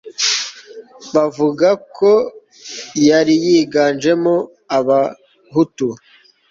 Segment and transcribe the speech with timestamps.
[1.13, 2.11] bavuga ko
[3.07, 4.35] yari yiganjemo
[4.77, 5.87] abahutu